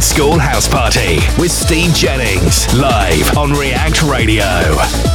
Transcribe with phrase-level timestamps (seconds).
[0.00, 5.09] old school house party with Steve Jennings, live on React Radio.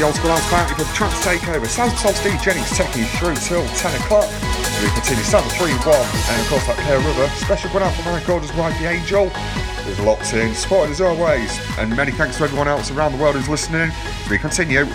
[0.00, 1.66] The Old School House Party for the Trance Takeover.
[1.66, 4.24] Sounds of Steve Jennings taking you through till 10 o'clock.
[4.80, 7.28] We continue Sound 3 1, and of course, that pair Rubber.
[7.36, 11.60] Special going out for my Gordon's wife, the Angel, who's locked in, supported as always.
[11.76, 13.90] And many thanks to everyone else around the world who's listening.
[14.30, 14.86] we continue.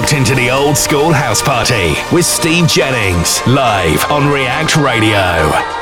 [0.00, 5.79] Locked into the old school house party with Steve Jennings, live on React Radio.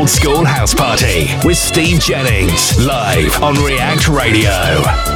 [0.00, 5.09] Old school house party with Steve Jennings, live on React Radio.